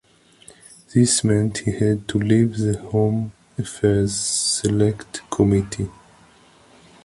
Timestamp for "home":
2.89-3.33